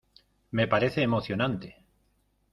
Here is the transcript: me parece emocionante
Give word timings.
me 0.53 0.67
parece 0.67 1.03
emocionante 1.03 1.85